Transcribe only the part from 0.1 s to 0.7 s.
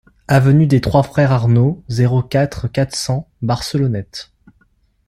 Avenue